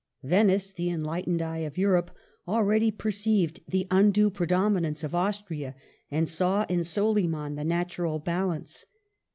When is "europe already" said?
1.77-2.89